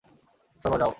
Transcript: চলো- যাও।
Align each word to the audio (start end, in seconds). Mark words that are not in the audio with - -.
চলো- 0.65 0.77
যাও। 0.79 0.89